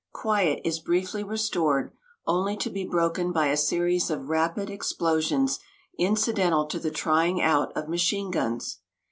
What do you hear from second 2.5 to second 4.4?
to be broken by a series of